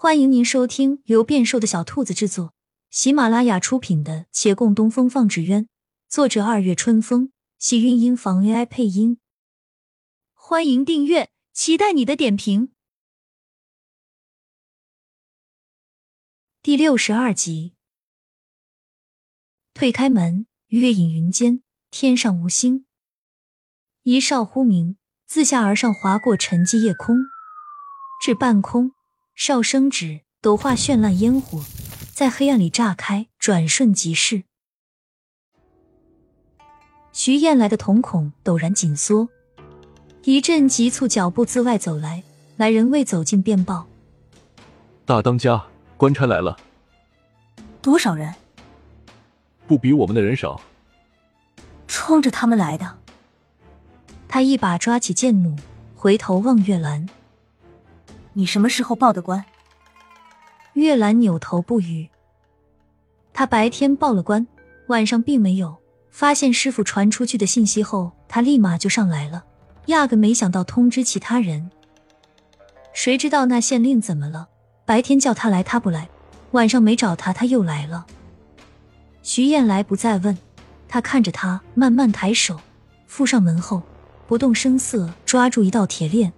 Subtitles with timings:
[0.00, 2.54] 欢迎您收听由变瘦的小兔子制作、
[2.88, 5.64] 喜马拉雅出品的《且共东风放纸鸢》，
[6.08, 9.18] 作者二月春风，喜韵音房 AI 配音。
[10.34, 12.70] 欢迎订阅，期待你的点评。
[16.62, 17.74] 第六十二集，
[19.74, 22.86] 推开门，月隐云间，天上无星。
[24.04, 24.96] 一哨忽鸣，
[25.26, 27.16] 自下而上划过沉寂夜空，
[28.22, 28.92] 至半空。
[29.38, 31.62] 哨声止，斗化绚烂烟火
[32.12, 34.42] 在黑暗里炸开，转瞬即逝。
[37.12, 39.28] 徐燕来的瞳孔陡然紧缩，
[40.24, 42.24] 一阵急促脚步自外走来，
[42.56, 43.86] 来人未走近便报
[45.06, 45.64] ：“大当家，
[45.96, 46.58] 官差来了。”
[47.80, 48.34] 多少人？
[49.68, 50.60] 不比我们的人少。
[51.86, 52.98] 冲着他们来的。
[54.26, 55.56] 他一把抓起剑弩，
[55.94, 57.08] 回头望月兰。
[58.38, 59.44] 你什么时候报的官？
[60.74, 62.08] 月兰扭头不语。
[63.32, 64.46] 他白天报了官，
[64.86, 65.76] 晚上并没有
[66.12, 69.42] 发现师傅传出去的信息后，他立马就上来了，
[69.86, 71.68] 压根没想到通知其他人。
[72.92, 74.46] 谁知道那县令怎么了？
[74.84, 76.08] 白天叫他来他不来，
[76.52, 78.06] 晚上没找他他又来了。
[79.24, 80.38] 徐燕来不再问，
[80.86, 82.60] 他看着他慢慢抬手，
[83.08, 83.82] 附上门后，
[84.28, 86.32] 不动声色抓住一道铁链。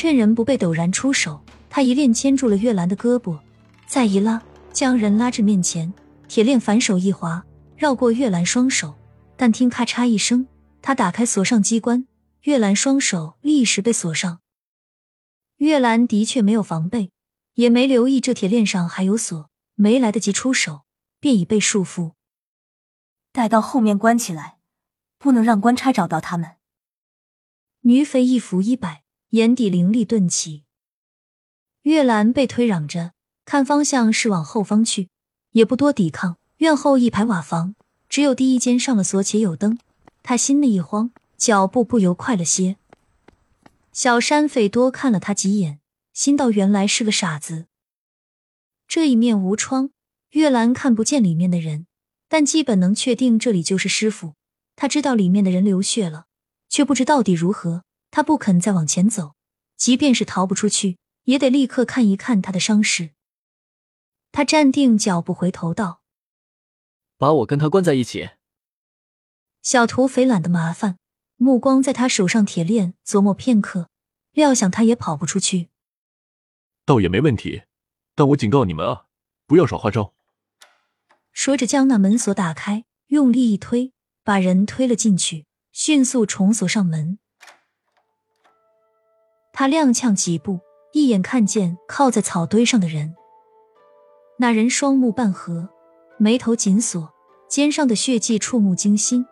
[0.00, 3.36] 趁人不备，陡然出手，他一链牵住了月兰的胳膊，
[3.84, 4.40] 再一拉，
[4.72, 5.92] 将人拉至面前。
[6.28, 7.44] 铁链反手一划，
[7.76, 8.94] 绕过月兰双手。
[9.36, 10.46] 但听咔嚓一声，
[10.80, 12.06] 他打开锁上机关，
[12.42, 14.38] 月兰双手立时被锁上。
[15.56, 17.10] 月兰的确没有防备，
[17.54, 20.82] 也没留意这铁链上还有锁，没来得及出手，
[21.18, 22.12] 便已被束缚。
[23.32, 24.58] 带到后面关起来，
[25.18, 26.52] 不能让官差找到他们。
[27.80, 29.02] 女匪一扶一摆。
[29.32, 30.64] 眼底灵力顿起，
[31.82, 33.12] 月兰被推嚷着，
[33.44, 35.10] 看方向是往后方去，
[35.50, 36.38] 也不多抵抗。
[36.58, 37.74] 院后一排瓦房，
[38.08, 39.78] 只有第一间上了锁且有灯。
[40.22, 42.78] 他心里一慌，脚步不由快了些。
[43.92, 45.78] 小山匪多看了他几眼，
[46.14, 47.66] 心道原来是个傻子。
[48.86, 49.90] 这一面无窗，
[50.30, 51.86] 月兰看不见里面的人，
[52.30, 54.32] 但基本能确定这里就是师傅。
[54.74, 56.24] 他知道里面的人流血了，
[56.70, 57.84] 却不知到底如何。
[58.10, 59.34] 他不肯再往前走，
[59.76, 63.10] 即便是逃不出去，也得立刻看一看他的伤势。
[64.32, 66.00] 他站定脚步，回头道
[67.16, 68.30] ：“把我跟他关在一起。”
[69.62, 70.98] 小土匪懒得麻烦，
[71.36, 73.88] 目光在他手上铁链琢磨片刻，
[74.32, 75.68] 料想他也跑不出去。
[76.84, 77.62] 倒也没问题，
[78.14, 79.06] 但我警告你们啊，
[79.46, 80.14] 不要耍花招。
[81.32, 83.92] 说着，将那门锁打开，用力一推，
[84.22, 87.18] 把人推了进去，迅速重锁上门。
[89.58, 90.60] 他踉跄几步，
[90.92, 93.16] 一眼看见靠在草堆上的人。
[94.38, 95.68] 那人双目半合，
[96.16, 97.12] 眉头紧锁，
[97.48, 99.26] 肩上的血迹触目惊心。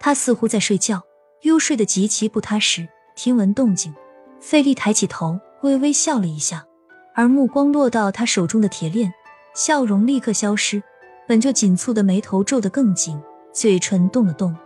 [0.00, 1.04] 他似乎在睡觉，
[1.42, 2.88] 又睡得极其不踏实。
[3.14, 3.94] 听闻动静，
[4.40, 6.66] 费力抬起头，微微笑了一下，
[7.14, 9.14] 而目光落到他手中的铁链，
[9.54, 10.82] 笑容立刻消失。
[11.28, 13.16] 本就紧蹙的眉头皱得更紧，
[13.52, 14.56] 嘴唇动了动。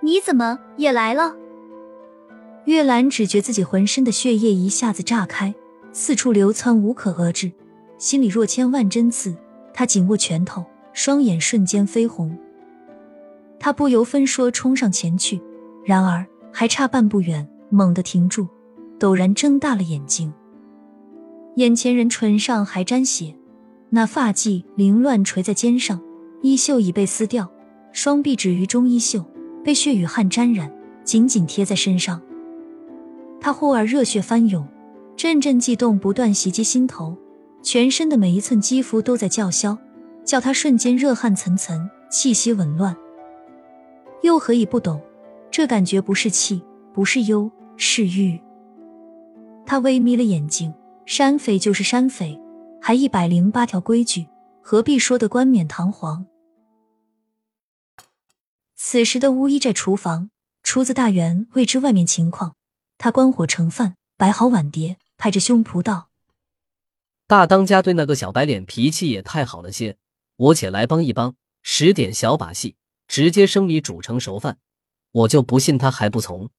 [0.00, 1.36] 你怎么也来了？
[2.70, 5.52] 月兰只觉自己浑身的血液一下子炸开，
[5.92, 7.50] 四处流窜，无可遏制，
[7.98, 9.34] 心里若千万针刺。
[9.74, 12.38] 她紧握拳头，双眼瞬间绯红。
[13.58, 15.42] 她不由分说冲上前去，
[15.84, 18.46] 然而还差半步远，猛地停住，
[19.00, 20.32] 陡然睁大了眼睛。
[21.56, 23.34] 眼前人唇上还沾血，
[23.88, 26.00] 那发髻凌乱垂在肩上，
[26.40, 27.50] 衣袖已被撕掉，
[27.92, 29.24] 双臂止于中衣袖，
[29.64, 32.22] 被血与汗沾染，紧紧贴在身上。
[33.40, 34.66] 他忽而热血翻涌，
[35.16, 37.16] 阵阵悸动不断袭击心头，
[37.62, 39.78] 全身的每一寸肌肤都在叫嚣，
[40.24, 42.94] 叫他瞬间热汗涔涔，气息紊乱。
[44.22, 45.00] 又何以不懂？
[45.50, 46.62] 这感觉不是气，
[46.92, 48.38] 不是忧，是欲。
[49.64, 50.72] 他微眯了眼睛，
[51.06, 52.38] 山匪就是山匪，
[52.80, 54.26] 还一百零八条规矩，
[54.60, 56.26] 何必说的冠冕堂皇？
[58.76, 60.30] 此时的巫医在厨房，
[60.62, 62.54] 厨子大元未知外面情况。
[63.02, 66.10] 他关火盛饭，摆好碗碟，拍着胸脯道
[67.26, 69.96] ：“大当家对那个小白脸脾气也太好了些，
[70.36, 72.76] 我且来帮一帮，使点小把戏，
[73.08, 74.58] 直接生米煮成熟饭，
[75.12, 76.50] 我就不信他还不从。”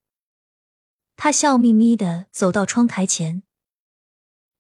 [1.16, 3.44] 他笑眯眯的走到窗台前，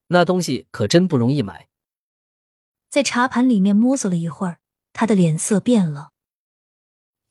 [0.10, 1.68] 那东西可真不容易买。
[2.92, 4.60] 在茶盘里面摸索了一会儿，
[4.94, 6.12] 他的脸色变了，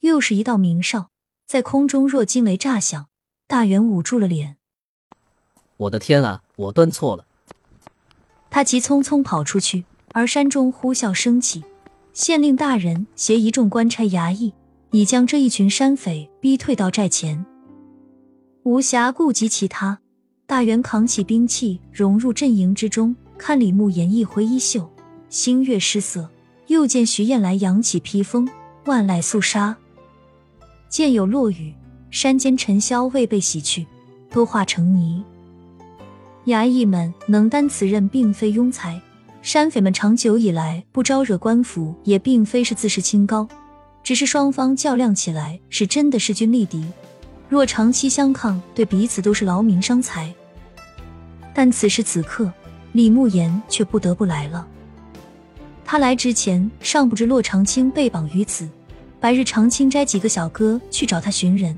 [0.00, 1.12] 又是一道鸣哨，
[1.46, 3.09] 在空中若惊雷炸响。
[3.50, 4.58] 大元捂住了脸，
[5.76, 6.40] 我的天啊！
[6.54, 7.26] 我端错了。
[8.48, 11.64] 他急匆匆跑出去，而山中呼啸升起，
[12.12, 14.52] 县令大人携一众官差衙役，
[14.92, 17.44] 已将这一群山匪逼退到寨前。
[18.62, 19.98] 无暇顾及其他，
[20.46, 23.16] 大元扛起兵器，融入阵营之中。
[23.36, 24.88] 看李慕言一挥衣袖，
[25.28, 26.28] 星月失色；
[26.68, 28.48] 又见徐燕来扬起披风，
[28.84, 29.76] 万籁肃杀。
[30.88, 31.74] 见有落雨，
[32.10, 33.86] 山间尘嚣未被洗去，
[34.30, 35.22] 都化成泥。
[36.46, 39.00] 衙役们能担此任，并非庸才。
[39.42, 43.48] 山匪们长久以来不招惹官府，也并非是自视清高，
[44.02, 46.84] 只是双方较量起来是真的势均力敌。
[47.48, 50.32] 若长期相抗，对彼此都是劳民伤财。
[51.54, 52.52] 但此时此刻，
[52.92, 54.66] 李慕言却不得不来了。
[55.84, 58.68] 他来之前尚不知骆长青被绑于此，
[59.18, 61.76] 白日长青斋几个小哥去找他寻人，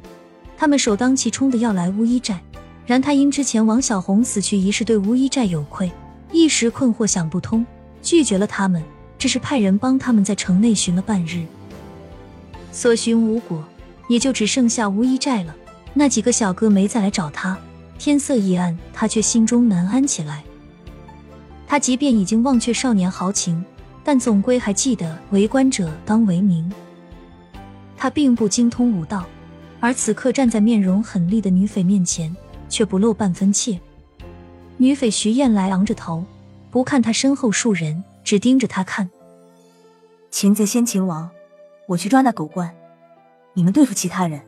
[0.62, 2.40] 他们首当其冲的要来乌衣寨。
[2.86, 5.90] 然他因之前王小红死去一事对乌衣寨有愧，
[6.30, 7.66] 一时困惑想不通，
[8.00, 8.80] 拒绝了他们。
[9.18, 11.44] 只是派人帮他们在城内寻了半日，
[12.70, 13.64] 所寻无果，
[14.08, 15.52] 也就只剩下乌衣寨了。
[15.94, 17.58] 那几个小哥没再来找他，
[17.98, 20.44] 天色一暗，他却心中难安起来。
[21.66, 23.64] 他即便已经忘却少年豪情，
[24.04, 26.72] 但总归还记得为官者当为民。
[27.96, 29.26] 他并不精通武道，
[29.82, 32.34] 而此刻站在面容狠厉的女匪面前，
[32.68, 33.80] 却不露半分怯。
[34.76, 36.24] 女匪徐燕来昂着头，
[36.70, 39.10] 不看他身后数人，只盯着他看。
[40.30, 41.28] 擒贼先擒王，
[41.88, 42.72] 我去抓那狗官，
[43.54, 44.40] 你们对付其他人。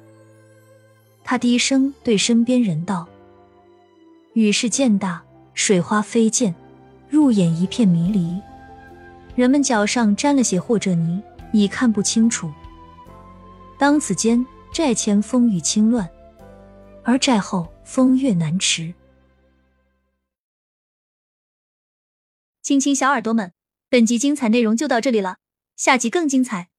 [1.24, 3.04] 他低声对身边人道
[4.34, 5.20] ：“雨势渐大，
[5.52, 6.54] 水花飞溅，
[7.10, 8.40] 入眼一片迷离。
[9.34, 11.20] 人们脚上沾了血或者泥，
[11.52, 12.48] 已看不清楚。
[13.76, 16.10] 当此间，寨前风雨轻乱，
[17.04, 18.92] 而寨后风月难持。”
[22.60, 23.52] 亲亲小耳朵们，
[23.88, 25.36] 本集精彩内容就到这里了，
[25.76, 26.70] 下集更精彩，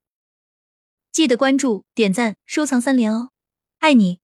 [1.14, 3.30] 记得关注、点赞、收藏三连哦，
[3.80, 4.20] 爱你！